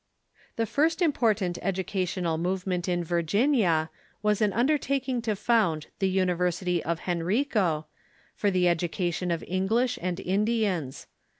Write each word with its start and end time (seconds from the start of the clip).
The 0.55 0.65
first 0.65 0.99
important 1.03 1.59
educational 1.61 2.39
movement 2.39 2.89
in 2.89 3.03
Virginia 3.03 3.91
was 4.23 4.41
an 4.41 4.51
undertaking 4.51 5.21
to 5.21 5.35
found 5.35 5.89
the" 5.99 6.09
University 6.19 6.83
of 6.83 7.01
Henrico," 7.07 7.85
for 8.33 8.49
the 8.49 8.63
College 8.63 8.65
of 8.65 8.71
education 8.77 9.29
of 9.29 9.43
English 9.47 9.99
and 10.01 10.19
Indians. 10.19 11.05